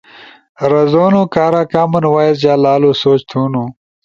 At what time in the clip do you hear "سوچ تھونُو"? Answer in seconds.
3.01-3.63